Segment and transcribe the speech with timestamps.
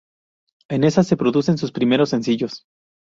[0.67, 2.63] En esa producen sus primeros sencillos.